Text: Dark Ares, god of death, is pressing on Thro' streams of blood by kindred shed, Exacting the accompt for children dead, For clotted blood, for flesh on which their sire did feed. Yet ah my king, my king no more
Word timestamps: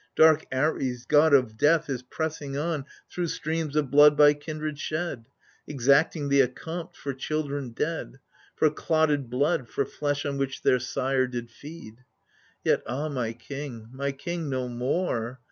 Dark 0.15 0.47
Ares, 0.51 1.05
god 1.05 1.31
of 1.31 1.57
death, 1.57 1.87
is 1.87 2.01
pressing 2.01 2.57
on 2.57 2.85
Thro' 3.07 3.27
streams 3.27 3.75
of 3.75 3.91
blood 3.91 4.17
by 4.17 4.33
kindred 4.33 4.79
shed, 4.79 5.27
Exacting 5.67 6.29
the 6.29 6.41
accompt 6.41 6.97
for 6.97 7.13
children 7.13 7.69
dead, 7.69 8.17
For 8.55 8.71
clotted 8.71 9.29
blood, 9.29 9.69
for 9.69 9.85
flesh 9.85 10.25
on 10.25 10.39
which 10.39 10.63
their 10.63 10.79
sire 10.79 11.27
did 11.27 11.51
feed. 11.51 11.97
Yet 12.63 12.81
ah 12.87 13.09
my 13.09 13.33
king, 13.33 13.89
my 13.93 14.11
king 14.11 14.49
no 14.49 14.67
more 14.67 15.39